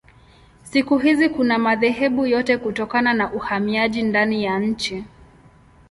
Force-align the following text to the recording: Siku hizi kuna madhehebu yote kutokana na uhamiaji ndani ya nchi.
Siku 0.63 0.97
hizi 0.97 1.29
kuna 1.29 1.57
madhehebu 1.57 2.25
yote 2.25 2.57
kutokana 2.57 3.13
na 3.13 3.33
uhamiaji 3.33 4.01
ndani 4.03 4.43
ya 4.43 4.59
nchi. 4.59 5.03